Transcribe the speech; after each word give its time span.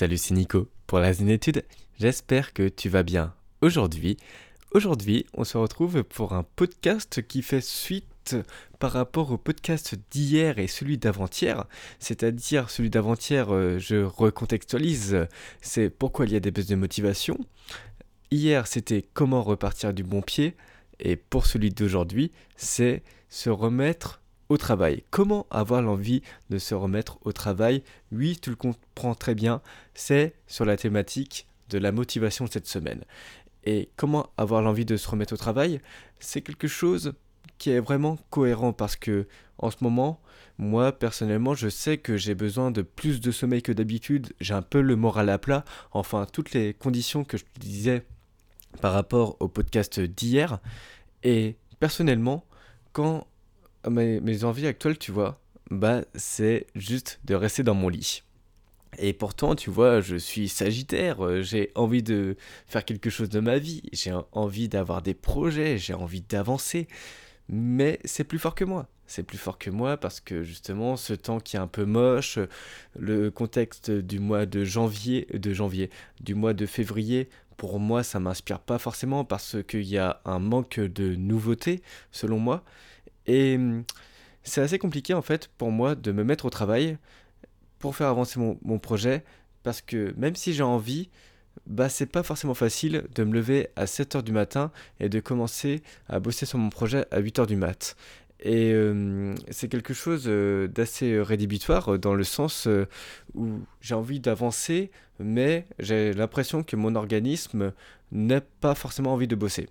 Salut, 0.00 0.16
c'est 0.16 0.32
Nico 0.32 0.66
pour 0.86 0.98
la 0.98 1.12
Zénétude. 1.12 1.62
J'espère 1.98 2.54
que 2.54 2.70
tu 2.70 2.88
vas 2.88 3.02
bien 3.02 3.34
aujourd'hui. 3.60 4.16
Aujourd'hui, 4.72 5.26
on 5.34 5.44
se 5.44 5.58
retrouve 5.58 6.04
pour 6.04 6.32
un 6.32 6.42
podcast 6.42 7.20
qui 7.28 7.42
fait 7.42 7.60
suite 7.60 8.34
par 8.78 8.92
rapport 8.92 9.30
au 9.30 9.36
podcast 9.36 9.96
d'hier 10.10 10.58
et 10.58 10.68
celui 10.68 10.96
d'avant-hier. 10.96 11.66
C'est-à-dire 11.98 12.70
celui 12.70 12.88
d'avant-hier, 12.88 13.54
euh, 13.54 13.78
je 13.78 13.96
recontextualise, 13.96 15.26
c'est 15.60 15.90
pourquoi 15.90 16.24
il 16.24 16.32
y 16.32 16.36
a 16.36 16.40
des 16.40 16.50
baisses 16.50 16.68
de 16.68 16.76
motivation. 16.76 17.36
Hier, 18.30 18.66
c'était 18.66 19.04
comment 19.12 19.42
repartir 19.42 19.92
du 19.92 20.02
bon 20.02 20.22
pied. 20.22 20.56
Et 20.98 21.16
pour 21.16 21.44
celui 21.44 21.68
d'aujourd'hui, 21.72 22.32
c'est 22.56 23.02
se 23.28 23.50
remettre 23.50 24.22
au 24.50 24.58
travail. 24.58 25.04
Comment 25.10 25.46
avoir 25.50 25.80
l'envie 25.80 26.22
de 26.50 26.58
se 26.58 26.74
remettre 26.74 27.18
au 27.22 27.32
travail? 27.32 27.82
Oui, 28.12 28.36
tu 28.36 28.50
le 28.50 28.56
comprends 28.56 29.14
très 29.14 29.34
bien, 29.34 29.62
c'est 29.94 30.34
sur 30.46 30.66
la 30.66 30.76
thématique 30.76 31.46
de 31.70 31.78
la 31.78 31.92
motivation 31.92 32.46
cette 32.46 32.66
semaine. 32.66 33.04
Et 33.64 33.90
comment 33.96 34.30
avoir 34.36 34.60
l'envie 34.60 34.84
de 34.84 34.96
se 34.96 35.08
remettre 35.08 35.34
au 35.34 35.36
travail? 35.36 35.80
C'est 36.18 36.42
quelque 36.42 36.68
chose 36.68 37.14
qui 37.58 37.70
est 37.70 37.80
vraiment 37.80 38.18
cohérent 38.30 38.72
parce 38.72 38.96
que 38.96 39.28
en 39.58 39.70
ce 39.70 39.76
moment, 39.82 40.20
moi 40.58 40.92
personnellement, 40.92 41.54
je 41.54 41.68
sais 41.68 41.98
que 41.98 42.16
j'ai 42.16 42.34
besoin 42.34 42.72
de 42.72 42.82
plus 42.82 43.20
de 43.20 43.30
sommeil 43.30 43.62
que 43.62 43.72
d'habitude, 43.72 44.32
j'ai 44.40 44.54
un 44.54 44.62
peu 44.62 44.80
le 44.80 44.96
moral 44.96 45.28
à 45.28 45.38
plat, 45.38 45.64
enfin 45.92 46.26
toutes 46.30 46.52
les 46.52 46.74
conditions 46.74 47.22
que 47.22 47.36
je 47.36 47.44
te 47.44 47.60
disais 47.60 48.04
par 48.80 48.92
rapport 48.94 49.36
au 49.38 49.46
podcast 49.46 50.00
d'hier. 50.00 50.58
Et 51.22 51.56
personnellement, 51.78 52.46
quand 52.92 53.26
mes, 53.88 54.44
envies 54.44 54.66
actuelles, 54.66 54.98
tu 54.98 55.12
vois, 55.12 55.40
bah 55.70 56.02
c'est 56.14 56.66
juste 56.74 57.20
de 57.24 57.34
rester 57.34 57.62
dans 57.62 57.74
mon 57.74 57.88
lit. 57.88 58.22
Et 58.98 59.12
pourtant, 59.12 59.54
tu 59.54 59.70
vois, 59.70 60.00
je 60.00 60.16
suis 60.16 60.48
sagittaire, 60.48 61.24
euh, 61.24 61.42
j'ai 61.42 61.70
envie 61.76 62.02
de 62.02 62.36
faire 62.66 62.84
quelque 62.84 63.08
chose 63.08 63.28
de 63.28 63.38
ma 63.38 63.58
vie, 63.58 63.82
j'ai 63.92 64.12
envie 64.32 64.68
d'avoir 64.68 65.00
des 65.00 65.14
projets, 65.14 65.78
j'ai 65.78 65.94
envie 65.94 66.22
d'avancer, 66.22 66.88
mais 67.48 68.00
c'est 68.04 68.24
plus 68.24 68.38
fort 68.38 68.54
que 68.54 68.64
moi. 68.64 68.88
C'est 69.06 69.24
plus 69.24 69.38
fort 69.38 69.58
que 69.58 69.70
moi 69.70 69.96
parce 69.96 70.20
que 70.20 70.44
justement, 70.44 70.96
ce 70.96 71.14
temps 71.14 71.40
qui 71.40 71.56
est 71.56 71.60
un 71.60 71.66
peu 71.66 71.84
moche, 71.84 72.38
le 72.96 73.30
contexte 73.30 73.90
du 73.90 74.20
mois 74.20 74.46
de 74.46 74.64
janvier, 74.64 75.26
de 75.34 75.52
janvier, 75.52 75.90
du 76.20 76.36
mois 76.36 76.54
de 76.54 76.64
février, 76.64 77.28
pour 77.56 77.78
moi, 77.78 78.02
ça 78.02 78.20
m'inspire 78.20 78.60
pas 78.60 78.78
forcément 78.78 79.24
parce 79.24 79.56
qu'il 79.68 79.82
y 79.82 79.98
a 79.98 80.20
un 80.24 80.38
manque 80.38 80.80
de 80.80 81.14
nouveautés, 81.14 81.82
selon 82.10 82.38
moi. 82.38 82.64
Et 83.30 83.54
hum, 83.54 83.84
c'est 84.42 84.60
assez 84.60 84.78
compliqué 84.78 85.14
en 85.14 85.22
fait 85.22 85.48
pour 85.56 85.70
moi 85.70 85.94
de 85.94 86.10
me 86.10 86.24
mettre 86.24 86.46
au 86.46 86.50
travail 86.50 86.98
pour 87.78 87.94
faire 87.94 88.08
avancer 88.08 88.40
mon, 88.40 88.78
projet 88.80 89.24
parce 89.62 89.80
que 89.82 90.12
même 90.16 90.34
si 90.34 90.52
j'ai 90.52 90.64
envie, 90.64 91.10
bah 91.66 91.88
c'est 91.88 92.06
pas 92.06 92.24
forcément 92.24 92.54
facile 92.54 93.04
de 93.14 93.22
me 93.22 93.32
lever 93.32 93.68
à 93.76 93.84
7h 93.84 94.22
du 94.22 94.32
matin 94.32 94.72
et 94.98 95.08
de 95.08 95.20
commencer 95.20 95.82
à 96.08 96.18
bosser 96.18 96.44
sur 96.44 96.58
mon 96.58 96.70
projet 96.70 97.06
à 97.12 97.20
8h 97.20 97.46
du 97.46 97.54
mat. 97.54 97.96
Et 98.40 98.74
hum, 98.74 99.36
c'est 99.50 99.68
quelque 99.68 99.94
chose 99.94 100.24
euh, 100.26 100.66
d'assez 100.66 101.20
rédhibitoire 101.20 102.00
dans 102.00 102.14
le 102.14 102.24
sens 102.24 102.66
euh, 102.66 102.88
où 103.34 103.60
j'ai 103.80 103.94
envie 103.94 104.18
d'avancer, 104.18 104.90
mais 105.20 105.66
j'ai 105.78 106.12
l'impression 106.14 106.64
que 106.64 106.74
mon 106.74 106.96
organisme 106.96 107.72
n'a 108.10 108.40
pas 108.40 108.74
forcément 108.74 109.12
envie 109.12 109.28
de 109.28 109.36
bosser. 109.36 109.68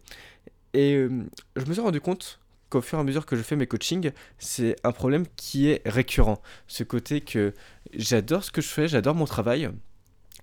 Et 0.74 1.04
hum, 1.04 1.28
je 1.58 1.66
me 1.66 1.74
suis 1.74 1.82
rendu 1.82 2.00
compte 2.00 2.40
qu'au 2.70 2.82
fur 2.82 2.98
et 2.98 3.02
à 3.02 3.04
mesure 3.04 3.26
que 3.26 3.36
je 3.36 3.42
fais 3.42 3.56
mes 3.56 3.68
coachings, 3.68 4.12
c'est 4.38 4.76
un 4.84 4.92
problème 4.92 5.26
qui 5.36 5.70
est 5.70 5.82
récurrent. 5.86 6.42
Ce 6.68 6.84
côté 6.84 7.22
que 7.22 7.54
j'adore 7.94 8.44
ce 8.44 8.52
que 8.52 8.62
je 8.62 8.68
fais, 8.68 8.88
j'adore 8.88 9.16
mon 9.16 9.26
travail, 9.26 9.70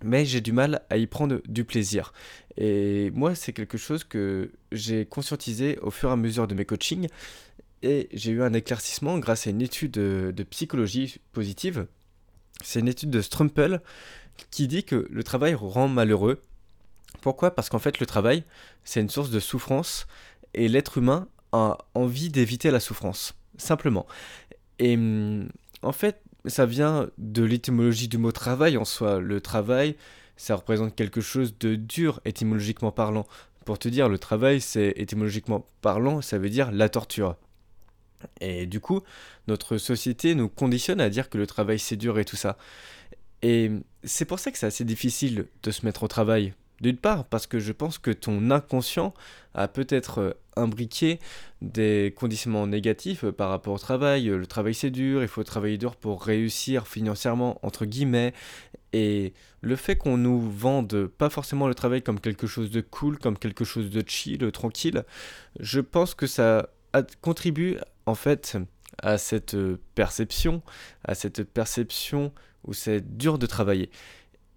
mais 0.03 0.25
j'ai 0.25 0.41
du 0.41 0.53
mal 0.53 0.83
à 0.91 0.97
y 0.97 1.07
prendre 1.07 1.41
du 1.49 1.65
plaisir. 1.65 2.13
Et 2.57 3.11
moi, 3.13 3.35
c'est 3.35 3.53
quelque 3.53 3.79
chose 3.79 4.05
que 4.05 4.51
j'ai 4.73 5.07
conscientisé 5.07 5.79
au 5.79 5.91
fur 5.91 6.11
et 6.11 6.13
à 6.13 6.17
mesure 6.17 6.47
de 6.47 6.55
mes 6.55 6.65
coachings. 6.65 7.09
Et 7.83 8.09
j'ai 8.13 8.33
eu 8.33 8.43
un 8.43 8.53
éclaircissement 8.53 9.19
grâce 9.19 9.47
à 9.47 9.51
une 9.51 9.63
étude 9.63 9.93
de, 9.93 10.43
psychologie 10.51 11.21
positive. 11.33 11.87
C'est 12.63 12.81
une 12.81 12.89
étude 12.89 13.11
de 13.11 13.21
Strumpel 13.21 13.81
qui 14.51 14.67
dit 14.67 14.85
que 14.85 15.07
le 15.11 15.25
travail 15.25 15.55
rend 15.55 15.89
malheureux. 15.89 16.41
Pourquoi? 17.21 17.55
Parce 17.55 17.69
qu'en 17.69 17.79
fait, 17.79 18.01
le 18.01 18.07
travail, 18.07 18.45
c'est 18.85 19.01
une 19.01 19.11
source 19.11 19.31
de 19.31 19.41
souffrance 19.41 20.07
et 20.55 20.69
l'être 20.69 20.99
humain 20.99 21.29
envie 21.95 22.31
d'éviter 22.31 22.71
la 22.71 22.81
souffrance, 22.81 23.35
simplement. 23.57 24.07
Et 24.79 24.97
mm, 24.97 25.49
en 25.83 25.93
fait, 25.93 26.21
ça 26.47 26.67
vient 26.67 27.11
de 27.19 27.43
l'étymologie 27.43 28.09
du 28.09 28.19
mot 28.19 28.33
travail 28.33 28.77
en 28.77 28.85
soi. 28.85 29.21
Le 29.21 29.41
travail, 29.41 29.97
ça 30.37 30.57
représente 30.57 30.95
quelque 30.95 31.21
chose 31.21 31.59
de 31.59 31.75
dur 31.75 32.21
étymologiquement 32.25 32.93
parlant. 32.93 33.27
Pour 33.65 33.79
te 33.79 33.89
dire, 33.89 34.09
le 34.09 34.19
travail, 34.19 34.61
c'est 34.61 34.93
étymologiquement 34.97 35.67
parlant, 35.81 36.23
ça 36.23 36.39
veut 36.39 36.51
dire 36.51 36.71
la 36.71 36.89
torture. 36.89 37.37
Et 38.41 38.67
du 38.67 38.81
coup, 38.81 39.03
notre 39.49 39.77
société 39.77 40.35
nous 40.35 40.49
conditionne 40.49 41.01
à 41.01 41.11
dire 41.11 41.29
que 41.29 41.39
le 41.39 41.47
travail 41.47 41.79
c'est 41.79 41.97
dur 41.97 42.19
et 42.19 42.25
tout 42.25 42.37
ça. 42.37 42.57
Et 43.43 43.71
c'est 44.05 44.25
pour 44.25 44.39
ça 44.39 44.51
que 44.51 44.59
c'est 44.59 44.67
assez 44.67 44.85
difficile 44.85 45.47
de 45.63 45.71
se 45.71 45.85
mettre 45.85 46.03
au 46.03 46.09
travail. 46.09 46.55
D'une 46.81 46.99
part, 46.99 47.25
parce 47.25 47.47
que 47.47 47.59
je 47.59 47.73
pense 47.73 47.99
que 47.99 48.11
ton 48.11 48.51
inconscient 48.51 49.15
a 49.55 49.67
peut-être 49.67 50.21
euh, 50.21 50.33
imbriqué 50.57 51.19
des 51.63 52.13
conditionnements 52.17 52.67
négatifs 52.67 53.25
euh, 53.25 53.33
par 53.33 53.49
rapport 53.49 53.73
au 53.73 53.79
travail. 53.79 54.29
Euh, 54.29 54.37
le 54.37 54.47
travail 54.47 54.75
c'est 54.75 54.91
dur, 54.91 55.23
il 55.23 55.29
faut 55.29 55.43
travailler 55.43 55.79
dur 55.79 55.97
pour 55.97 56.23
réussir 56.23 56.87
financièrement, 56.87 57.59
entre 57.63 57.87
guillemets. 57.87 58.35
Et 58.93 59.33
le 59.63 59.77
fait 59.77 59.97
qu'on 59.97 60.19
nous 60.19 60.39
vende 60.39 61.07
pas 61.07 61.31
forcément 61.31 61.67
le 61.67 61.75
travail 61.75 62.03
comme 62.03 62.21
quelque 62.21 62.47
chose 62.47 62.71
de 62.71 62.83
cool, 62.83 63.19
comme 63.19 63.39
quelque 63.39 63.65
chose 63.65 63.89
de 63.89 64.03
chill, 64.07 64.51
tranquille, 64.53 65.05
je 65.59 65.81
pense 65.81 66.15
que 66.15 66.27
ça 66.27 66.69
contribue 67.21 67.79
en 68.07 68.15
fait 68.15 68.57
à 69.03 69.19
cette 69.19 69.57
perception, 69.95 70.63
à 71.05 71.15
cette 71.15 71.43
perception 71.43 72.33
où 72.65 72.73
c'est 72.73 73.17
dur 73.17 73.39
de 73.39 73.47
travailler. 73.47 73.91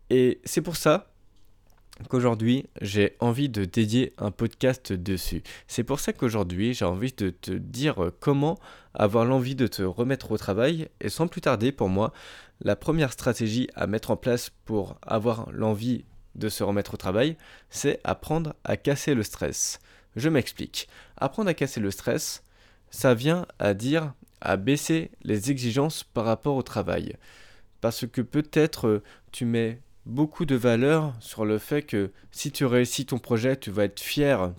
Et 0.09 0.40
c'est 0.46 0.62
pour 0.62 0.75
ça 0.75 1.12
qu'aujourd'hui 2.08 2.68
j'ai 2.82 3.16
envie 3.20 3.50
de 3.50 3.66
dédier 3.66 4.14
un 4.18 4.32
podcast 4.32 4.94
dessus. 4.94 5.44
C'est 5.68 5.84
pour 5.84 6.00
ça 6.00 6.14
qu'aujourd'hui 6.14 6.74
j'ai 6.74 6.86
envie 6.86 7.12
de 7.12 7.30
te 7.30 7.52
dire 7.52 8.12
comment 8.20 8.58
avoir 8.94 9.26
l'envie 9.26 9.56
de 9.56 9.68
te 9.68 9.82
remettre 9.82 10.32
au 10.32 10.38
travail 10.38 10.88
et 11.02 11.10
sans 11.10 11.28
plus 11.28 11.42
tarder 11.42 11.72
pour 11.72 11.90
moi, 11.90 12.14
la 12.62 12.76
première 12.76 13.14
stratégie 13.14 13.70
à 13.76 13.88
mettre 13.88 14.12
en 14.12 14.18
place 14.18 14.50
pour 14.66 14.98
avoir 15.02 15.50
l'envie 15.52 16.06
de 16.36 16.50
se 16.50 16.64
remettre 16.64 16.94
au 16.94 16.98
travail, 16.98 17.38
c'est 17.70 18.00
apprendre 18.04 18.56
à 18.64 18.78
casser 18.78 19.14
le 19.14 19.24
stress. 19.24 19.80
Je 20.16 20.30
m'explique. 20.30 20.88
Apprendre 21.18 21.50
à 21.50 21.54
casser 21.54 21.80
le 21.80 21.92
stress, 21.92 22.44
ça 22.90 23.14
vient 23.14 23.46
à 23.60 23.74
dire 23.74 24.14
à 24.42 24.58
baisser 24.58 25.12
les 25.24 25.52
exigences 25.52 26.04
par 26.04 26.26
rapport 26.26 26.56
au 26.56 26.64
travail. 26.64 27.16
Parce 27.81 28.08
que 28.08 28.22
peut-être 28.22 29.04
tu 29.31 29.46
mets 29.46 29.80
beaucoup 30.09 30.46
de 30.46 30.56
valeur 30.56 31.14
sur 31.20 31.46
le 31.46 31.58
fait 31.59 31.84
que 31.84 32.12
si 32.31 32.52
tu 32.52 32.66
réussis 32.66 33.06
ton 33.06 33.20
projet, 33.20 33.56
tu 33.56 33.72
vas 33.72 33.86
être 33.86 34.00
fier. 34.00 34.52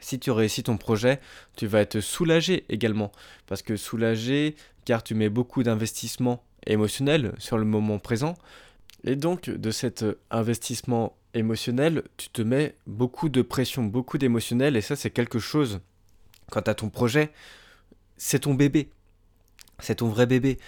Si 0.00 0.18
tu 0.18 0.30
réussis 0.30 0.64
ton 0.64 0.76
projet, 0.76 1.20
tu 1.56 1.66
vas 1.66 1.80
être 1.80 2.00
soulagé 2.00 2.64
également. 2.68 3.12
Parce 3.46 3.62
que 3.62 3.76
soulagé, 3.76 4.56
car 4.84 5.02
tu 5.02 5.14
mets 5.14 5.28
beaucoup 5.28 5.62
d'investissement 5.62 6.42
émotionnel 6.66 7.32
sur 7.38 7.56
le 7.56 7.64
moment 7.64 7.98
présent. 7.98 8.34
Et 9.04 9.16
donc, 9.16 9.48
de 9.48 9.70
cet 9.70 10.04
investissement 10.30 11.16
émotionnel, 11.34 12.02
tu 12.16 12.28
te 12.28 12.42
mets 12.42 12.74
beaucoup 12.86 13.28
de 13.28 13.42
pression, 13.42 13.84
beaucoup 13.84 14.18
d'émotionnel. 14.18 14.76
Et 14.76 14.80
ça, 14.80 14.96
c'est 14.96 15.10
quelque 15.10 15.38
chose, 15.38 15.80
quant 16.50 16.60
à 16.60 16.74
ton 16.74 16.90
projet, 16.90 17.30
c'est 18.16 18.40
ton 18.40 18.54
bébé. 18.54 18.90
C'est 19.78 19.96
ton 19.96 20.08
vrai 20.08 20.26
bébé. 20.26 20.58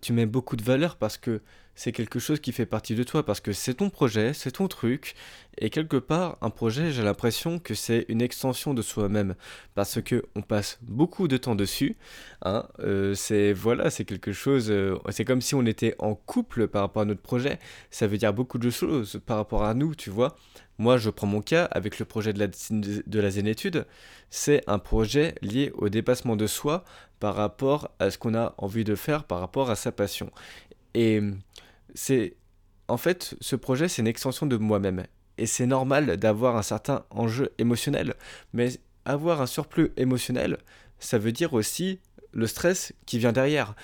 tu 0.00 0.12
mets 0.12 0.26
beaucoup 0.26 0.56
de 0.56 0.62
valeur 0.62 0.96
parce 0.96 1.18
que 1.18 1.42
c'est 1.78 1.92
quelque 1.92 2.18
chose 2.18 2.40
qui 2.40 2.50
fait 2.50 2.66
partie 2.66 2.96
de 2.96 3.04
toi 3.04 3.24
parce 3.24 3.38
que 3.38 3.52
c'est 3.52 3.74
ton 3.74 3.88
projet, 3.88 4.32
c'est 4.32 4.50
ton 4.50 4.66
truc. 4.66 5.14
Et 5.58 5.70
quelque 5.70 5.96
part, 5.96 6.36
un 6.40 6.50
projet, 6.50 6.90
j'ai 6.90 7.04
l'impression 7.04 7.60
que 7.60 7.72
c'est 7.74 8.04
une 8.08 8.20
extension 8.20 8.74
de 8.74 8.82
soi-même 8.82 9.36
parce 9.76 10.02
que 10.02 10.24
on 10.34 10.42
passe 10.42 10.80
beaucoup 10.82 11.28
de 11.28 11.36
temps 11.36 11.54
dessus. 11.54 11.96
Hein, 12.44 12.66
euh, 12.80 13.14
c'est 13.14 13.52
voilà, 13.52 13.90
c'est 13.90 14.04
quelque 14.04 14.32
chose. 14.32 14.72
Euh, 14.72 14.98
c'est 15.10 15.24
comme 15.24 15.40
si 15.40 15.54
on 15.54 15.64
était 15.66 15.94
en 16.00 16.16
couple 16.16 16.66
par 16.66 16.82
rapport 16.82 17.02
à 17.02 17.04
notre 17.04 17.22
projet. 17.22 17.60
Ça 17.92 18.08
veut 18.08 18.18
dire 18.18 18.34
beaucoup 18.34 18.58
de 18.58 18.70
choses 18.70 19.20
par 19.24 19.36
rapport 19.36 19.62
à 19.62 19.72
nous, 19.72 19.94
tu 19.94 20.10
vois. 20.10 20.34
Moi, 20.78 20.96
je 20.96 21.10
prends 21.10 21.28
mon 21.28 21.42
cas 21.42 21.66
avec 21.66 22.00
le 22.00 22.04
projet 22.04 22.32
de 22.32 22.40
la, 22.40 22.48
de 22.70 23.20
la 23.20 23.30
Zénétude. 23.30 23.86
C'est 24.30 24.64
un 24.66 24.80
projet 24.80 25.36
lié 25.42 25.70
au 25.74 25.88
dépassement 25.88 26.34
de 26.34 26.48
soi 26.48 26.82
par 27.20 27.36
rapport 27.36 27.92
à 28.00 28.10
ce 28.10 28.18
qu'on 28.18 28.34
a 28.34 28.54
envie 28.58 28.84
de 28.84 28.96
faire, 28.96 29.22
par 29.22 29.38
rapport 29.38 29.70
à 29.70 29.76
sa 29.76 29.92
passion. 29.92 30.32
Et 30.94 31.20
c'est 31.94 32.36
en 32.88 32.96
fait 32.96 33.34
ce 33.40 33.56
projet 33.56 33.88
c'est 33.88 34.02
une 34.02 34.08
extension 34.08 34.46
de 34.46 34.56
moi-même 34.56 35.04
et 35.36 35.46
c'est 35.46 35.66
normal 35.66 36.16
d'avoir 36.16 36.56
un 36.56 36.62
certain 36.62 37.04
enjeu 37.10 37.52
émotionnel 37.58 38.14
mais 38.52 38.70
avoir 39.04 39.40
un 39.40 39.46
surplus 39.46 39.92
émotionnel 39.96 40.58
ça 40.98 41.18
veut 41.18 41.32
dire 41.32 41.52
aussi 41.52 42.00
le 42.32 42.46
stress 42.46 42.92
qui 43.06 43.18
vient 43.18 43.32
derrière. 43.32 43.74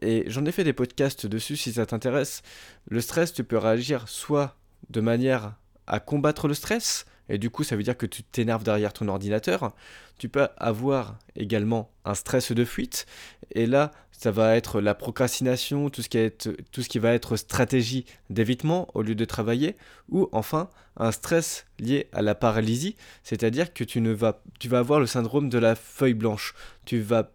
Et 0.00 0.24
j'en 0.26 0.44
ai 0.44 0.52
fait 0.52 0.64
des 0.64 0.72
podcasts 0.72 1.26
dessus 1.26 1.56
si 1.56 1.72
ça 1.72 1.86
t'intéresse. 1.86 2.42
Le 2.88 3.00
stress, 3.00 3.32
tu 3.32 3.44
peux 3.44 3.58
réagir 3.58 4.08
soit 4.08 4.56
de 4.90 5.00
manière 5.00 5.56
à 5.86 6.00
combattre 6.00 6.48
le 6.48 6.54
stress, 6.54 7.06
et 7.28 7.38
du 7.38 7.50
coup 7.50 7.64
ça 7.64 7.76
veut 7.76 7.82
dire 7.82 7.96
que 7.96 8.06
tu 8.06 8.22
t'énerves 8.22 8.64
derrière 8.64 8.92
ton 8.92 9.08
ordinateur. 9.08 9.72
Tu 10.18 10.28
peux 10.28 10.48
avoir 10.56 11.18
également 11.36 11.90
un 12.04 12.14
stress 12.14 12.52
de 12.52 12.64
fuite, 12.64 13.06
et 13.52 13.66
là 13.66 13.90
ça 14.12 14.30
va 14.30 14.56
être 14.56 14.80
la 14.80 14.94
procrastination, 14.94 15.90
tout 15.90 16.00
ce 16.00 16.08
qui, 16.08 16.18
est, 16.18 16.48
tout 16.70 16.82
ce 16.82 16.88
qui 16.88 16.98
va 16.98 17.12
être 17.12 17.36
stratégie 17.36 18.06
d'évitement 18.30 18.88
au 18.94 19.02
lieu 19.02 19.14
de 19.14 19.24
travailler, 19.24 19.76
ou 20.08 20.28
enfin 20.32 20.70
un 20.96 21.10
stress 21.10 21.66
lié 21.80 22.08
à 22.12 22.22
la 22.22 22.34
paralysie, 22.34 22.96
c'est-à-dire 23.22 23.74
que 23.74 23.82
tu, 23.82 24.00
ne 24.00 24.12
vas, 24.12 24.40
tu 24.60 24.68
vas 24.68 24.78
avoir 24.78 25.00
le 25.00 25.06
syndrome 25.06 25.48
de 25.48 25.58
la 25.58 25.74
feuille 25.74 26.14
blanche. 26.14 26.54
Tu 26.84 27.00
vas 27.00 27.30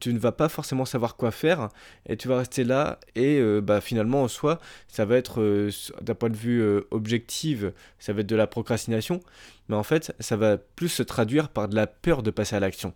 tu 0.00 0.12
ne 0.12 0.18
vas 0.18 0.32
pas 0.32 0.48
forcément 0.48 0.84
savoir 0.84 1.16
quoi 1.16 1.30
faire 1.30 1.68
et 2.06 2.16
tu 2.16 2.28
vas 2.28 2.38
rester 2.38 2.64
là 2.64 2.98
et 3.14 3.38
euh, 3.38 3.60
bah, 3.60 3.80
finalement 3.80 4.22
en 4.22 4.28
soi 4.28 4.58
ça 4.88 5.04
va 5.04 5.16
être 5.16 5.40
euh, 5.40 5.70
d'un 6.00 6.14
point 6.14 6.30
de 6.30 6.36
vue 6.36 6.60
euh, 6.62 6.86
objectif 6.90 7.64
ça 7.98 8.12
va 8.12 8.20
être 8.20 8.26
de 8.26 8.36
la 8.36 8.46
procrastination 8.46 9.20
mais 9.68 9.76
en 9.76 9.82
fait 9.82 10.14
ça 10.20 10.36
va 10.36 10.56
plus 10.56 10.88
se 10.88 11.02
traduire 11.02 11.48
par 11.48 11.68
de 11.68 11.74
la 11.74 11.86
peur 11.86 12.22
de 12.22 12.30
passer 12.30 12.56
à 12.56 12.60
l'action. 12.60 12.94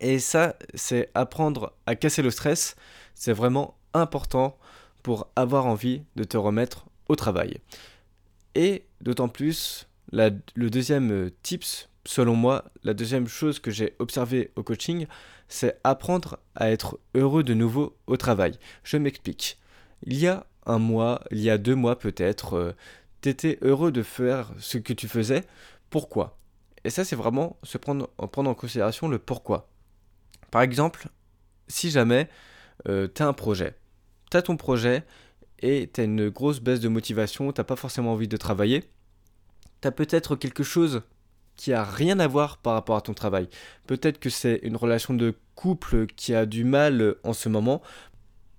Et 0.00 0.18
ça 0.18 0.56
c'est 0.74 1.10
apprendre 1.14 1.72
à 1.86 1.94
casser 1.94 2.22
le 2.22 2.30
stress 2.30 2.76
c'est 3.14 3.32
vraiment 3.32 3.76
important 3.94 4.58
pour 5.02 5.28
avoir 5.36 5.66
envie 5.66 6.02
de 6.16 6.24
te 6.24 6.36
remettre 6.36 6.86
au 7.08 7.16
travail. 7.16 7.58
Et 8.54 8.84
d'autant 9.00 9.28
plus 9.28 9.86
le 10.12 10.68
deuxième 10.68 11.30
tips 11.42 11.88
selon 12.06 12.34
moi 12.34 12.64
la 12.84 12.94
deuxième 12.94 13.28
chose 13.28 13.58
que 13.58 13.70
j'ai 13.70 13.94
observé 13.98 14.50
au 14.56 14.62
coaching 14.62 15.06
c'est 15.48 15.78
apprendre 15.84 16.38
à 16.54 16.70
être 16.70 16.98
heureux 17.14 17.42
de 17.42 17.54
nouveau 17.54 17.96
au 18.06 18.16
travail. 18.16 18.58
Je 18.82 18.96
m'explique. 18.96 19.58
Il 20.02 20.18
y 20.18 20.26
a 20.26 20.46
un 20.66 20.78
mois, 20.78 21.22
il 21.30 21.40
y 21.40 21.50
a 21.50 21.58
deux 21.58 21.74
mois 21.74 21.98
peut-être, 21.98 22.54
euh, 22.54 22.72
tu 23.22 23.28
étais 23.28 23.58
heureux 23.62 23.92
de 23.92 24.02
faire 24.02 24.52
ce 24.58 24.78
que 24.78 24.92
tu 24.92 25.08
faisais. 25.08 25.44
Pourquoi? 25.90 26.38
Et 26.84 26.90
ça, 26.90 27.04
c'est 27.04 27.16
vraiment 27.16 27.56
se 27.62 27.78
prendre, 27.78 28.10
en 28.18 28.26
en 28.26 28.54
considération 28.54 29.08
le 29.08 29.18
pourquoi. 29.18 29.68
Par 30.50 30.62
exemple, 30.62 31.08
si 31.68 31.90
jamais 31.90 32.28
euh, 32.88 33.08
tu 33.12 33.22
as 33.22 33.26
un 33.26 33.32
projet, 33.32 33.74
tu 34.30 34.36
as 34.36 34.42
ton 34.42 34.56
projet 34.56 35.04
et 35.60 35.90
tu 35.92 36.00
as 36.00 36.04
une 36.04 36.28
grosse 36.28 36.60
baisse 36.60 36.80
de 36.80 36.88
motivation, 36.88 37.52
tu 37.52 37.64
pas 37.64 37.76
forcément 37.76 38.12
envie 38.12 38.28
de 38.28 38.36
travailler, 38.36 38.84
tu 39.80 39.88
as 39.88 39.92
peut-être 39.92 40.36
quelque 40.36 40.62
chose 40.62 41.02
qui 41.56 41.72
a 41.72 41.84
rien 41.84 42.18
à 42.20 42.26
voir 42.26 42.58
par 42.58 42.74
rapport 42.74 42.96
à 42.96 43.00
ton 43.00 43.14
travail. 43.14 43.48
Peut-être 43.86 44.18
que 44.18 44.30
c'est 44.30 44.60
une 44.62 44.76
relation 44.76 45.14
de 45.14 45.34
couple 45.54 46.06
qui 46.06 46.34
a 46.34 46.46
du 46.46 46.64
mal 46.64 47.16
en 47.24 47.32
ce 47.32 47.48
moment. 47.48 47.82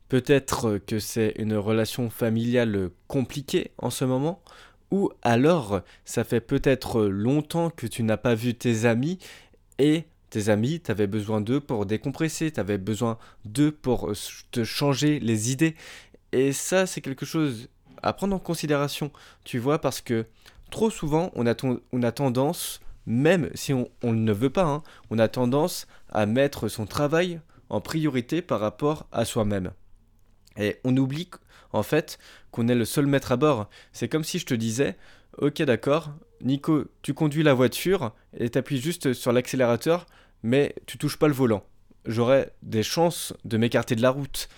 Peut-être 0.10 0.80
que 0.80 1.00
c'est 1.00 1.34
une 1.38 1.56
relation 1.56 2.10
familiale 2.10 2.90
compliquée 3.08 3.72
en 3.78 3.90
ce 3.90 4.06
moment. 4.06 4.42
Ou 4.92 5.12
alors, 5.22 5.82
ça 6.06 6.24
fait 6.24 6.40
peut-être 6.40 7.04
longtemps 7.04 7.70
que 7.70 7.88
tu 7.88 8.04
n'as 8.04 8.18
pas 8.18 8.36
vu 8.36 8.56
tes 8.56 8.86
amis 8.86 9.20
et 9.80 10.06
tes 10.30 10.50
amis, 10.50 10.82
tu 10.82 10.92
avais 10.92 11.08
besoin 11.08 11.42
d'eux 11.42 11.60
pour 11.60 11.86
décompresser, 11.86 12.52
tu 12.52 12.60
avais 12.60 12.78
besoin 12.78 13.18
d'eux 13.46 13.72
pour 13.72 14.12
te 14.52 14.64
changer 14.64 15.20
les 15.20 15.52
idées. 15.52 15.76
Et 16.32 16.52
ça, 16.52 16.86
c'est 16.86 17.02
quelque 17.02 17.26
chose 17.26 17.70
à 18.04 18.14
prendre 18.14 18.36
en 18.36 18.40
considération, 18.40 19.12
tu 19.44 19.60
vois, 19.60 19.80
parce 19.80 20.02
que 20.02 20.26
trop 20.70 20.90
souvent, 20.90 21.32
on 21.36 21.48
a, 21.48 21.56
on 21.92 22.04
a 22.04 22.12
tendance 22.12 22.82
même 23.08 23.50
si 23.56 23.74
on, 23.74 23.88
ne 24.04 24.34
veut 24.34 24.50
pas, 24.50 24.66
hein, 24.66 24.84
on 25.10 25.18
a 25.18 25.30
tendance 25.30 25.88
à 26.10 26.26
mettre 26.26 26.68
son 26.68 26.86
travail 26.86 27.40
en 27.70 27.82
priorité 27.82 28.42
par 28.42 28.60
rapport 28.60 29.08
à 29.14 29.24
soi-même. 29.24 29.72
Et 30.58 30.78
on 30.84 30.96
oublie 30.98 31.30
en 31.72 31.84
fait 31.84 32.20
qu'on 32.52 32.68
est 32.68 32.76
le 32.76 32.86
seul 32.86 33.08
maître 33.08 33.32
à 33.32 33.38
bord. 33.38 33.70
C'est 33.94 34.10
comme 34.10 34.26
si 34.26 34.40
je 34.40 34.46
te 34.46 34.54
disais, 34.54 34.98
ok 35.38 35.62
d'accord, 35.62 36.12
Nico, 36.42 36.86
tu 37.02 37.14
conduis 37.14 37.44
la 37.44 37.54
voiture 37.54 38.14
et 38.38 38.50
t'appuies 38.50 38.82
juste 38.82 39.14
sur 39.14 39.32
l'accélérateur, 39.32 40.06
mais 40.44 40.76
tu 40.86 40.98
touches 40.98 41.18
pas 41.18 41.28
le 41.30 41.34
volant. 41.34 41.64
J'aurais 42.06 42.52
des 42.62 42.84
chances 42.84 43.34
de 43.46 43.58
m'écarter 43.58 43.96
de 43.96 44.02
la 44.02 44.12
route. 44.12 44.50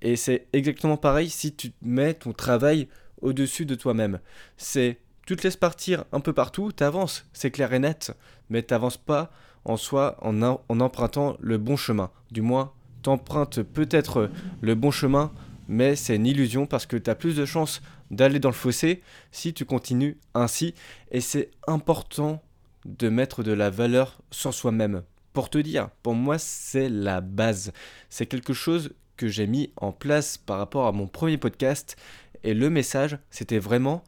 Et 0.00 0.16
c'est 0.16 0.46
exactement 0.54 0.96
pareil 0.96 1.28
si 1.28 1.54
tu 1.54 1.72
mets 1.82 2.14
ton 2.14 2.32
travail 2.32 2.88
au-dessus 3.20 3.66
de 3.66 3.74
toi-même. 3.74 4.20
C'est 4.56 4.98
tu 5.30 5.36
te 5.36 5.44
laisses 5.44 5.56
partir 5.56 6.06
un 6.10 6.18
peu 6.18 6.32
partout, 6.32 6.72
t'avances, 6.72 7.24
c'est 7.32 7.52
clair 7.52 7.72
et 7.72 7.78
net, 7.78 8.10
mais 8.48 8.62
t'avances 8.62 8.96
pas 8.96 9.30
en 9.64 9.76
soi 9.76 10.16
en, 10.22 10.42
empruntant 10.80 11.36
le 11.38 11.56
bon 11.56 11.76
chemin. 11.76 12.10
Du 12.32 12.42
moins, 12.42 12.72
t'empruntes 13.02 13.62
peut-être 13.62 14.28
le 14.60 14.74
bon 14.74 14.90
chemin, 14.90 15.30
mais 15.68 15.94
c'est 15.94 16.16
une 16.16 16.26
illusion 16.26 16.66
parce 16.66 16.84
que 16.84 16.96
tu 16.96 17.08
as 17.08 17.14
plus 17.14 17.36
de 17.36 17.44
chances 17.44 17.80
d'aller 18.10 18.40
dans 18.40 18.48
le 18.48 18.56
fossé 18.56 19.02
si 19.30 19.54
tu 19.54 19.64
continues 19.64 20.18
ainsi. 20.34 20.74
Et 21.12 21.20
c'est 21.20 21.52
important 21.68 22.42
de 22.84 23.08
mettre 23.08 23.44
de 23.44 23.52
la 23.52 23.70
valeur 23.70 24.18
sur 24.32 24.52
soi-même. 24.52 25.04
Pour 25.32 25.48
te 25.48 25.58
dire, 25.58 25.90
pour 26.02 26.14
moi, 26.14 26.38
c'est 26.38 26.88
la 26.88 27.20
base. 27.20 27.72
C'est 28.08 28.26
quelque 28.26 28.52
chose 28.52 28.90
que 29.16 29.28
j'ai 29.28 29.46
mis 29.46 29.72
en 29.76 29.92
place 29.92 30.38
par 30.38 30.58
rapport 30.58 30.88
à 30.88 30.92
mon 30.92 31.06
premier 31.06 31.38
podcast. 31.38 31.96
Et 32.42 32.52
le 32.52 32.68
message, 32.68 33.16
c'était 33.30 33.60
vraiment 33.60 34.02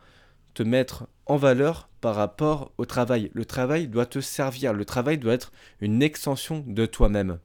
te 0.54 0.62
mettre 0.62 1.06
en 1.26 1.36
valeur 1.36 1.88
par 2.00 2.14
rapport 2.14 2.72
au 2.78 2.84
travail. 2.84 3.30
Le 3.32 3.44
travail 3.44 3.88
doit 3.88 4.06
te 4.06 4.20
servir, 4.20 4.72
le 4.72 4.84
travail 4.84 5.18
doit 5.18 5.34
être 5.34 5.52
une 5.80 6.02
extension 6.02 6.64
de 6.66 6.86
toi-même. 6.86 7.38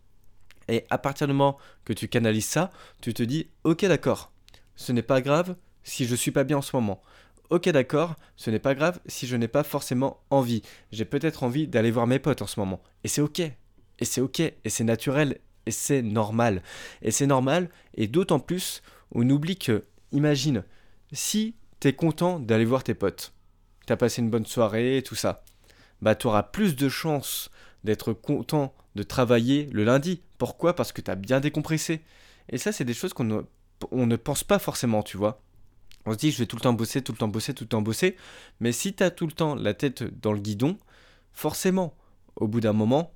Et 0.67 0.85
à 0.89 0.97
partir 0.97 1.27
du 1.27 1.33
moment 1.33 1.57
que 1.85 1.93
tu 1.93 2.07
canalises 2.07 2.45
ça, 2.45 2.71
tu 3.01 3.13
te 3.13 3.23
dis 3.23 3.47
ok 3.63 3.85
d'accord, 3.85 4.31
ce 4.75 4.91
n'est 4.91 5.01
pas 5.01 5.21
grave 5.21 5.55
si 5.83 6.05
je 6.05 6.15
suis 6.15 6.31
pas 6.31 6.43
bien 6.43 6.57
en 6.57 6.61
ce 6.61 6.75
moment. 6.75 7.01
Ok 7.49 7.69
d'accord, 7.69 8.15
ce 8.35 8.49
n'est 8.49 8.59
pas 8.59 8.75
grave 8.75 8.99
si 9.05 9.25
je 9.25 9.37
n'ai 9.37 9.47
pas 9.47 9.63
forcément 9.63 10.19
envie. 10.29 10.61
J'ai 10.91 11.05
peut-être 11.05 11.43
envie 11.43 11.67
d'aller 11.67 11.91
voir 11.91 12.05
mes 12.05 12.19
potes 12.19 12.41
en 12.41 12.47
ce 12.47 12.59
moment. 12.59 12.81
Et 13.05 13.07
c'est 13.07 13.21
ok. 13.21 13.39
Et 13.39 14.05
c'est 14.05 14.19
ok. 14.19 14.41
Et 14.41 14.55
c'est 14.65 14.83
naturel. 14.83 15.39
Et 15.65 15.71
c'est 15.71 16.01
normal. 16.01 16.61
Et 17.01 17.11
c'est 17.11 17.25
normal. 17.25 17.69
Et 17.95 18.07
d'autant 18.07 18.39
plus, 18.39 18.81
on 19.13 19.29
oublie 19.29 19.57
que, 19.57 19.85
imagine, 20.11 20.63
si 21.13 21.55
t'es 21.79 21.93
content 21.93 22.39
d'aller 22.39 22.65
voir 22.65 22.83
tes 22.83 22.93
potes, 22.93 23.33
t'as 23.85 23.97
passé 23.97 24.21
une 24.21 24.29
bonne 24.29 24.45
soirée, 24.45 25.03
tout 25.05 25.15
ça, 25.15 25.43
bah 26.01 26.15
tu 26.15 26.27
auras 26.27 26.43
plus 26.43 26.75
de 26.75 26.89
chances 26.89 27.49
d'être 27.83 28.13
content 28.13 28.73
de 28.95 29.03
travailler 29.03 29.69
le 29.71 29.83
lundi. 29.83 30.21
Pourquoi? 30.37 30.75
Parce 30.75 30.91
que 30.91 31.01
t'as 31.01 31.15
bien 31.15 31.39
décompressé. 31.39 32.01
Et 32.49 32.57
ça, 32.57 32.71
c'est 32.71 32.85
des 32.85 32.93
choses 32.93 33.13
qu'on 33.13 33.23
ne, 33.23 33.41
ne 33.91 34.15
pense 34.15 34.43
pas 34.43 34.59
forcément, 34.59 35.03
tu 35.03 35.17
vois. 35.17 35.41
On 36.05 36.13
se 36.13 36.17
dit, 36.17 36.31
je 36.31 36.39
vais 36.39 36.45
tout 36.45 36.55
le 36.55 36.61
temps 36.61 36.73
bosser, 36.73 37.01
tout 37.01 37.11
le 37.11 37.17
temps 37.17 37.27
bosser, 37.27 37.53
tout 37.53 37.63
le 37.63 37.69
temps 37.69 37.81
bosser. 37.81 38.15
Mais 38.59 38.71
si 38.71 38.93
t'as 38.93 39.09
tout 39.09 39.27
le 39.27 39.33
temps 39.33 39.55
la 39.55 39.73
tête 39.73 40.03
dans 40.21 40.33
le 40.33 40.39
guidon, 40.39 40.77
forcément, 41.33 41.95
au 42.35 42.47
bout 42.47 42.61
d'un 42.61 42.73
moment, 42.73 43.13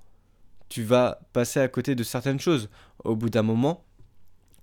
tu 0.69 0.83
vas 0.83 1.19
passer 1.33 1.59
à 1.59 1.67
côté 1.67 1.95
de 1.95 2.03
certaines 2.03 2.39
choses. 2.39 2.69
Au 3.03 3.15
bout 3.15 3.29
d'un 3.29 3.43
moment, 3.43 3.83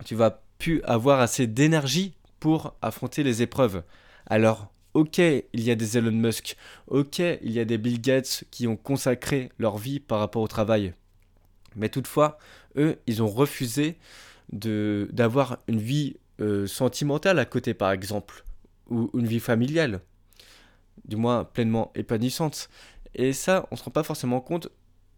tu 0.05 0.15
vas 0.15 0.43
plus 0.59 0.83
avoir 0.83 1.21
assez 1.21 1.47
d'énergie 1.47 2.15
pour 2.41 2.75
affronter 2.83 3.23
les 3.23 3.43
épreuves. 3.43 3.83
Alors, 4.27 4.73
ok, 4.95 5.19
il 5.19 5.45
y 5.61 5.71
a 5.71 5.75
des 5.75 5.99
Elon 5.99 6.13
Musk, 6.13 6.57
ok, 6.89 7.19
il 7.19 7.53
y 7.53 7.61
a 7.61 7.65
des 7.65 7.79
Bill 7.79 8.01
Gates 8.01 8.45
qui 8.51 8.67
ont 8.67 8.77
consacré 8.77 9.51
leur 9.59 9.79
vie 9.79 10.01
par 10.01 10.19
rapport 10.19 10.43
au 10.43 10.49
travail. 10.49 10.95
Mais 11.77 11.89
toutefois, 11.89 12.39
eux, 12.77 12.99
ils 13.07 13.23
ont 13.23 13.29
refusé 13.29 13.97
d'avoir 14.51 15.59
une 15.69 15.81
vie 15.81 16.17
euh, 16.41 16.67
sentimentale 16.67 17.39
à 17.39 17.45
côté, 17.45 17.75
par 17.75 17.93
exemple, 17.93 18.45
ou 18.89 19.11
une 19.15 19.27
vie 19.27 19.41
familiale, 19.41 20.01
du 21.05 21.17
moins 21.17 21.45
pleinement 21.45 21.93
épanouissante. 21.95 22.69
Et 23.15 23.33
ça, 23.33 23.67
on 23.71 23.75
ne 23.75 23.79
se 23.79 23.85
rend 23.85 23.91
pas 23.91 24.03
forcément 24.03 24.41
compte 24.41 24.69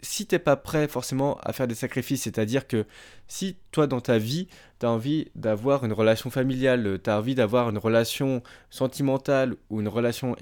si 0.03 0.27
t'es 0.27 0.39
pas 0.39 0.57
prêt 0.57 0.89
forcément 0.89 1.39
à 1.43 1.53
faire 1.53 1.69
des 1.69 1.75
sacrifices, 1.75 2.23
c'est-à-dire 2.23 2.67
que 2.67 2.87
si 3.29 3.57
toi 3.71 3.87
dans 3.87 4.01
ta 4.01 4.19
vie, 4.19 4.49
tu 4.79 4.87
as 4.87 4.91
envie 4.91 5.29
d'avoir 5.35 5.85
une 5.85 5.93
relation 5.93 6.31
familiale, 6.31 6.99
tu 7.03 7.11
as 7.11 7.19
envie 7.19 7.35
d'avoir 7.35 7.71
une 7.71 7.79
relation 7.79 8.43
sentimentale 8.71 9.57
ou 9.69 9.81
une 9.81 9.89
relation 9.89 10.37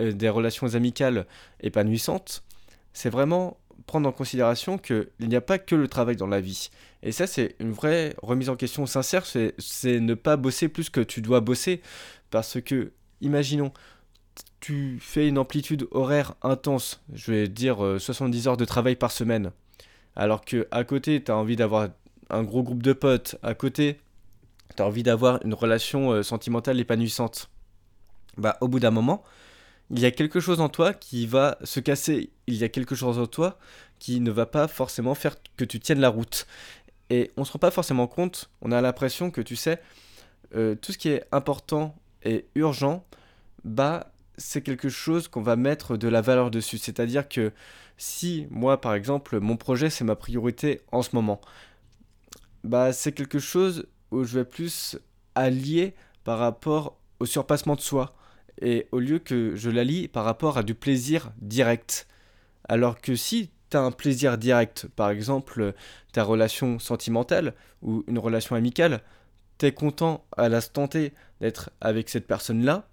euh, 0.00 0.12
des 0.12 0.28
relations 0.28 0.74
amicales 0.74 1.26
épanouissantes, 1.60 2.44
c'est 2.92 3.10
vraiment 3.10 3.58
prendre 3.86 4.08
en 4.08 4.12
considération 4.12 4.78
qu'il 4.78 5.08
n'y 5.20 5.36
a 5.36 5.40
pas 5.40 5.58
que 5.58 5.74
le 5.74 5.88
travail 5.88 6.16
dans 6.16 6.26
la 6.26 6.40
vie. 6.40 6.70
Et 7.02 7.12
ça, 7.12 7.26
c'est 7.26 7.54
une 7.58 7.72
vraie 7.72 8.14
remise 8.22 8.48
en 8.48 8.56
question 8.56 8.86
sincère, 8.86 9.26
c'est 9.26 10.00
ne 10.00 10.14
pas 10.14 10.36
bosser 10.36 10.68
plus 10.68 10.88
que 10.88 11.00
tu 11.00 11.20
dois 11.20 11.40
bosser. 11.40 11.82
Parce 12.30 12.60
que, 12.60 12.92
imaginons, 13.20 13.72
tu 14.60 14.98
fais 15.00 15.28
une 15.28 15.38
amplitude 15.38 15.86
horaire 15.90 16.34
intense, 16.42 17.02
je 17.12 17.30
vais 17.30 17.48
dire 17.48 17.76
70 17.98 18.46
euh, 18.46 18.50
heures 18.50 18.56
de 18.56 18.64
travail 18.64 18.96
par 18.96 19.12
semaine, 19.12 19.50
alors 20.16 20.44
que 20.44 20.66
à 20.70 20.84
côté, 20.84 21.22
tu 21.22 21.30
as 21.30 21.36
envie 21.36 21.56
d'avoir 21.56 21.88
un 22.30 22.42
gros 22.42 22.62
groupe 22.62 22.82
de 22.82 22.92
potes, 22.92 23.36
à 23.42 23.54
côté, 23.54 24.00
tu 24.76 24.82
as 24.82 24.86
envie 24.86 25.02
d'avoir 25.02 25.44
une 25.44 25.54
relation 25.54 26.12
euh, 26.12 26.22
sentimentale 26.22 26.80
épanouissante, 26.80 27.50
bah 28.36 28.56
au 28.60 28.68
bout 28.68 28.80
d'un 28.80 28.90
moment, 28.90 29.22
il 29.90 30.00
y 30.00 30.06
a 30.06 30.10
quelque 30.10 30.40
chose 30.40 30.60
en 30.60 30.68
toi 30.68 30.94
qui 30.94 31.26
va 31.26 31.58
se 31.62 31.80
casser, 31.80 32.30
il 32.46 32.54
y 32.54 32.64
a 32.64 32.68
quelque 32.68 32.94
chose 32.94 33.18
en 33.18 33.26
toi 33.26 33.58
qui 33.98 34.20
ne 34.20 34.30
va 34.30 34.46
pas 34.46 34.66
forcément 34.66 35.14
faire 35.14 35.36
que 35.56 35.64
tu 35.64 35.78
tiennes 35.78 36.00
la 36.00 36.08
route. 36.08 36.46
Et 37.10 37.32
on 37.36 37.42
ne 37.42 37.46
se 37.46 37.52
rend 37.52 37.58
pas 37.58 37.70
forcément 37.70 38.06
compte, 38.06 38.50
on 38.62 38.72
a 38.72 38.80
l'impression 38.80 39.30
que 39.30 39.40
tu 39.40 39.56
sais, 39.56 39.80
euh, 40.54 40.74
tout 40.74 40.92
ce 40.92 40.98
qui 40.98 41.10
est 41.10 41.24
important 41.32 41.94
et 42.24 42.46
urgent, 42.54 43.04
bah 43.64 44.10
c'est 44.36 44.62
quelque 44.62 44.88
chose 44.88 45.28
qu'on 45.28 45.42
va 45.42 45.56
mettre 45.56 45.96
de 45.96 46.08
la 46.08 46.20
valeur 46.20 46.50
dessus. 46.50 46.78
C'est-à-dire 46.78 47.28
que 47.28 47.52
si 47.96 48.46
moi 48.50 48.80
par 48.80 48.94
exemple 48.94 49.40
mon 49.40 49.56
projet 49.56 49.90
c'est 49.90 50.04
ma 50.04 50.16
priorité 50.16 50.80
en 50.92 51.02
ce 51.02 51.10
moment, 51.14 51.40
bah 52.64 52.92
c'est 52.92 53.12
quelque 53.12 53.38
chose 53.38 53.86
où 54.10 54.24
je 54.24 54.38
vais 54.38 54.44
plus 54.44 54.98
allier 55.34 55.94
par 56.24 56.38
rapport 56.38 56.98
au 57.20 57.26
surpassement 57.26 57.76
de 57.76 57.80
soi 57.80 58.14
et 58.60 58.86
au 58.92 58.98
lieu 58.98 59.18
que 59.18 59.56
je 59.56 59.70
l'allie 59.70 60.08
par 60.08 60.24
rapport 60.24 60.58
à 60.58 60.62
du 60.62 60.74
plaisir 60.74 61.32
direct. 61.38 62.06
Alors 62.68 63.00
que 63.00 63.14
si 63.16 63.50
tu 63.70 63.76
as 63.76 63.82
un 63.82 63.90
plaisir 63.90 64.38
direct, 64.38 64.86
par 64.96 65.10
exemple 65.10 65.74
ta 66.12 66.22
relation 66.22 66.78
sentimentale 66.78 67.54
ou 67.82 68.04
une 68.06 68.18
relation 68.18 68.56
amicale, 68.56 69.02
tu 69.58 69.66
es 69.66 69.72
content 69.72 70.24
à 70.36 70.48
l'instant 70.48 70.88
T 70.88 71.12
d'être 71.40 71.70
avec 71.80 72.08
cette 72.08 72.26
personne-là, 72.26 72.88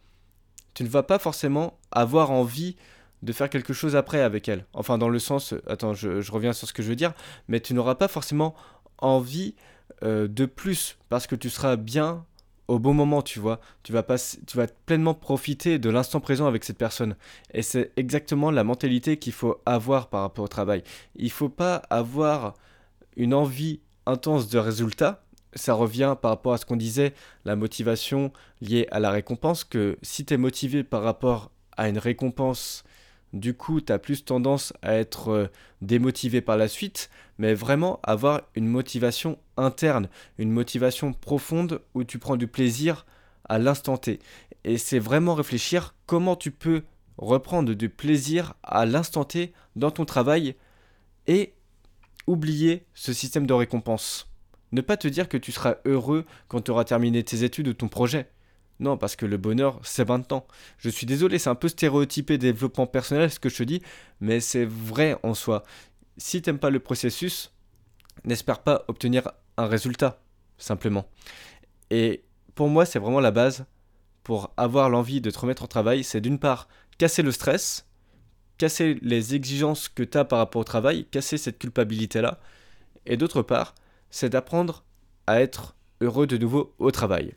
tu 0.73 0.83
ne 0.83 0.89
vas 0.89 1.03
pas 1.03 1.19
forcément 1.19 1.77
avoir 1.91 2.31
envie 2.31 2.75
de 3.21 3.33
faire 3.33 3.49
quelque 3.49 3.73
chose 3.73 3.95
après 3.95 4.21
avec 4.21 4.49
elle. 4.49 4.65
Enfin, 4.73 4.97
dans 4.97 5.09
le 5.09 5.19
sens, 5.19 5.53
attends, 5.67 5.93
je, 5.93 6.31
reviens 6.31 6.53
sur 6.53 6.67
ce 6.67 6.73
que 6.73 6.81
je 6.81 6.89
veux 6.89 6.95
dire, 6.95 7.13
mais 7.47 7.59
tu 7.59 7.73
n'auras 7.73 7.95
pas 7.95 8.07
forcément 8.07 8.55
envie 8.97 9.55
euh, 10.03 10.27
de 10.27 10.45
plus 10.45 10.97
parce 11.09 11.27
que 11.27 11.35
tu 11.35 11.49
seras 11.49 11.75
bien 11.75 12.25
au 12.67 12.79
bon 12.79 12.93
moment, 12.93 13.21
tu 13.21 13.39
vois. 13.39 13.59
Tu 13.83 13.91
vas, 13.91 14.03
pleinement 14.85 15.13
profiter 15.13 15.77
de 15.77 15.89
l'instant 15.89 16.21
présent 16.21 16.47
avec 16.47 16.63
cette 16.63 16.77
personne. 16.77 17.15
Et 17.53 17.63
c'est 17.63 17.91
exactement 17.97 18.49
la 18.49 18.63
mentalité 18.63 19.17
qu'il 19.17 19.33
faut 19.33 19.61
avoir 19.65 20.07
par 20.07 20.21
rapport 20.21 20.45
au 20.45 20.47
travail. 20.47 20.83
Il 21.15 21.31
faut 21.31 21.49
pas 21.49 21.81
avoir 21.89 22.53
une 23.17 23.33
envie 23.33 23.81
intense 24.05 24.47
de 24.47 24.57
résultat. 24.57 25.21
Ça 25.53 25.73
revient 25.73 26.15
par 26.21 26.31
rapport 26.31 26.53
à 26.53 26.57
ce 26.57 26.65
qu'on 26.65 26.77
disait, 26.77 27.13
la 27.45 27.55
motivation 27.55 28.31
liée 28.61 28.87
à 28.91 28.99
la 28.99 29.11
récompense, 29.11 29.63
que 29.63 29.97
si 30.01 30.25
tu 30.25 30.33
es 30.33 30.37
motivé 30.37 30.83
par 30.83 31.03
rapport 31.03 31.51
à 31.77 31.89
une 31.89 31.97
récompense 31.97 32.83
du 33.33 33.53
coup, 33.53 33.79
tu 33.79 33.93
as 33.93 33.99
plus 33.99 34.25
tendance 34.25 34.73
à 34.81 34.95
être 34.95 35.29
euh, 35.29 35.47
démotivé 35.81 36.41
par 36.41 36.57
la 36.57 36.67
suite, 36.67 37.09
mais 37.37 37.53
vraiment 37.53 37.99
avoir 38.03 38.41
une 38.55 38.67
motivation 38.67 39.37
interne, 39.57 40.09
une 40.37 40.51
motivation 40.51 41.13
profonde 41.13 41.81
où 41.93 42.03
tu 42.03 42.19
prends 42.19 42.35
du 42.35 42.47
plaisir 42.47 43.05
à 43.47 43.57
l'instant 43.57 43.97
T. 43.97 44.19
Et 44.63 44.77
c'est 44.77 44.99
vraiment 44.99 45.33
réfléchir 45.33 45.95
comment 46.05 46.35
tu 46.35 46.51
peux 46.51 46.83
reprendre 47.17 47.73
du 47.73 47.89
plaisir 47.89 48.53
à 48.63 48.85
l'instant 48.85 49.23
T 49.23 49.53
dans 49.75 49.91
ton 49.91 50.05
travail 50.05 50.55
et 51.27 51.53
oublier 52.27 52.85
ce 52.93 53.13
système 53.13 53.47
de 53.47 53.53
récompense. 53.53 54.30
Ne 54.71 54.81
pas 54.81 54.97
te 54.97 55.07
dire 55.07 55.27
que 55.27 55.37
tu 55.37 55.51
seras 55.51 55.75
heureux 55.85 56.25
quand 56.47 56.61
tu 56.61 56.71
auras 56.71 56.85
terminé 56.85 57.23
tes 57.23 57.43
études 57.43 57.67
ou 57.67 57.73
ton 57.73 57.87
projet. 57.87 58.29
Non, 58.79 58.97
parce 58.97 59.15
que 59.15 59.25
le 59.25 59.37
bonheur, 59.37 59.79
c'est 59.83 60.07
20 60.07 60.31
ans. 60.31 60.47
Je 60.77 60.89
suis 60.89 61.05
désolé, 61.05 61.37
c'est 61.37 61.49
un 61.49 61.55
peu 61.55 61.67
stéréotypé 61.67 62.37
développement 62.37 62.87
personnel 62.87 63.29
ce 63.29 63.39
que 63.39 63.49
je 63.49 63.57
te 63.57 63.63
dis, 63.63 63.81
mais 64.21 64.39
c'est 64.39 64.65
vrai 64.65 65.17
en 65.21 65.33
soi. 65.35 65.63
Si 66.17 66.41
t'aimes 66.41 66.57
pas 66.57 66.71
le 66.71 66.79
processus, 66.79 67.53
n'espère 68.25 68.59
pas 68.59 68.83
obtenir 68.87 69.31
un 69.57 69.67
résultat, 69.67 70.21
simplement. 70.57 71.07
Et 71.91 72.23
pour 72.55 72.69
moi, 72.69 72.85
c'est 72.85 72.99
vraiment 72.99 73.19
la 73.19 73.31
base 73.31 73.65
pour 74.23 74.51
avoir 74.57 74.89
l'envie 74.89 75.21
de 75.21 75.29
te 75.29 75.39
remettre 75.39 75.63
au 75.63 75.67
travail, 75.67 76.03
c'est 76.03 76.21
d'une 76.21 76.39
part 76.39 76.67
casser 76.97 77.21
le 77.21 77.31
stress, 77.31 77.87
casser 78.57 78.99
les 79.01 79.35
exigences 79.35 79.89
que 79.89 80.03
tu 80.03 80.17
as 80.17 80.25
par 80.25 80.39
rapport 80.39 80.61
au 80.61 80.65
travail, 80.65 81.05
casser 81.05 81.37
cette 81.37 81.57
culpabilité-là, 81.57 82.39
et 83.05 83.17
d'autre 83.17 83.41
part, 83.41 83.73
c'est 84.11 84.29
d'apprendre 84.29 84.83
à 85.27 85.41
être 85.41 85.75
heureux 86.01 86.27
de 86.27 86.37
nouveau 86.37 86.75
au 86.77 86.91
travail. 86.91 87.33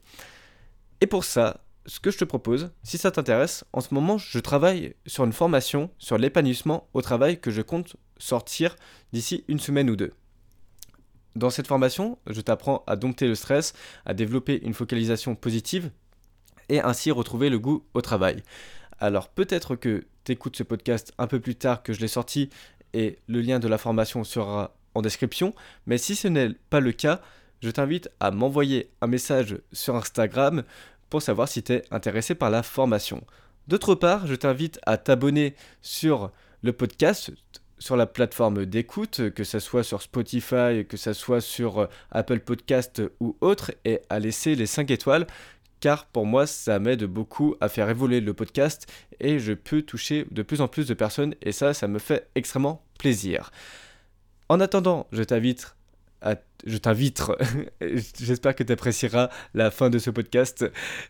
Et 1.01 1.07
pour 1.07 1.25
ça, 1.25 1.65
ce 1.87 2.01
que 2.01 2.11
je 2.11 2.19
te 2.19 2.25
propose, 2.25 2.71
si 2.83 2.99
ça 2.99 3.11
t'intéresse, 3.11 3.65
en 3.73 3.81
ce 3.81 3.93
moment, 3.93 4.19
je 4.19 4.39
travaille 4.39 4.95
sur 5.07 5.25
une 5.25 5.33
formation 5.33 5.91
sur 5.99 6.19
l'épanouissement 6.19 6.89
au 6.95 7.03
travail 7.03 7.41
que 7.41 7.51
je 7.51 7.63
compte 7.63 7.97
sortir 8.19 8.77
d'ici 9.13 9.45
une 9.49 9.61
semaine 9.61 9.91
ou 9.91 9.97
deux. 9.97 10.13
Dans 11.37 11.51
cette 11.51 11.67
formation, 11.67 12.19
je 12.27 12.41
t'apprends 12.41 12.85
à 12.87 12.97
dompter 12.97 13.27
le 13.27 13.35
stress, 13.35 13.75
à 14.07 14.15
développer 14.15 14.65
une 14.65 14.73
focalisation 14.73 15.35
positive 15.35 15.91
et 16.69 16.81
ainsi 16.81 17.11
retrouver 17.11 17.51
le 17.51 17.59
goût 17.59 17.85
au 17.93 18.01
travail. 18.01 18.43
Alors 18.99 19.29
peut-être 19.29 19.77
que 19.77 20.07
tu 20.25 20.33
écoutes 20.33 20.57
ce 20.57 20.63
podcast 20.63 21.13
un 21.19 21.27
peu 21.27 21.41
plus 21.41 21.57
tard 21.57 21.83
que 21.83 21.93
je 21.93 22.01
l'ai 22.01 22.09
sorti 22.09 22.51
et 22.93 23.19
le 23.27 23.41
lien 23.41 23.59
de 23.59 23.69
la 23.69 23.79
formation 23.79 24.23
sera 24.25 24.77
en 24.95 25.03
description, 25.03 25.55
mais 25.87 25.99
si 25.99 26.17
ce 26.17 26.29
n'est 26.29 26.51
pas 26.71 26.81
le 26.81 26.93
cas, 26.93 27.21
je 27.63 27.71
t'invite 27.71 28.11
à 28.21 28.31
m'envoyer 28.31 28.91
un 29.01 29.07
message 29.07 29.59
sur 29.73 29.97
Instagram 29.97 30.65
pour 31.11 31.23
savoir 31.23 31.49
si 31.49 31.63
tu 31.63 31.73
es 31.73 31.85
intéressé 31.91 32.35
par 32.35 32.51
la 32.51 32.63
formation. 32.63 33.25
D'autre 33.69 33.95
part, 33.95 34.27
je 34.27 34.35
t'invite 34.35 34.79
à 34.85 34.99
t'abonner 34.99 35.55
sur 35.81 36.31
le 36.63 36.73
podcast 36.73 37.33
sur 37.79 37.97
la 37.97 38.07
plateforme 38.07 38.65
d'écoute, 38.65 39.31
que 39.31 39.45
ce 39.45 39.59
soit 39.59 39.83
sur 39.83 40.01
Spotify, 40.01 40.87
que 40.89 40.97
ce 40.97 41.13
soit 41.13 41.41
sur 41.41 41.81
euh, 41.81 41.87
Apple 42.11 42.41
Podcast 42.41 43.03
ou 43.21 43.37
autre, 43.41 43.73
et 43.85 44.01
à 44.09 44.19
laisser 44.19 44.55
les 44.55 44.67
5 44.67 44.91
étoiles, 44.91 45.27
car 45.81 46.07
pour 46.07 46.25
moi 46.25 46.47
ça 46.47 46.79
m'aide 46.79 47.05
beaucoup 47.05 47.57
à 47.61 47.69
faire 47.69 47.91
évoluer 47.91 48.21
le 48.21 48.33
podcast 48.33 48.91
et 49.21 49.39
je 49.39 49.53
peux 49.53 49.83
toucher 49.83 50.27
de 50.31 50.43
plus 50.43 50.63
en 50.63 50.69
plus 50.69 50.87
de 50.87 50.95
personnes, 50.95 51.35
et 51.43 51.53
ça, 51.53 51.75
ça 51.75 51.89
me 51.89 51.99
fait 51.99 52.29
extrêmement 52.35 52.83
plaisir. 52.99 53.51
En 54.49 54.61
attendant, 54.61 55.07
je 55.13 55.23
t'invite 55.23 55.75
je 56.67 56.77
t'invite, 56.79 57.23
j'espère 58.21 58.55
que 58.55 58.63
tu 58.63 58.73
apprécieras 58.73 59.31
la 59.55 59.71
fin 59.71 59.91
de 59.91 59.99
ce 59.99 60.11
podcast, 60.11 60.65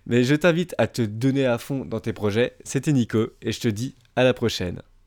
mais 0.07 0.25
je 0.25 0.35
t'invite 0.35 0.75
à 0.79 0.87
te 0.87 1.03
donner 1.03 1.47
à 1.47 1.59
fond 1.59 1.85
dans 1.85 2.01
tes 2.01 2.13
projets. 2.13 2.57
C'était 2.65 2.93
Nico 2.93 3.29
et 3.43 3.53
je 3.53 3.61
te 3.61 3.69
dis 3.69 3.95
à 4.17 4.25
la 4.25 4.35
prochaine. 4.35 4.83